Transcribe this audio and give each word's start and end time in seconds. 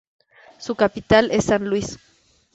Su 0.57 0.73
capital 0.73 1.29
es 1.29 1.45
San 1.45 1.69
Luis. 1.69 1.99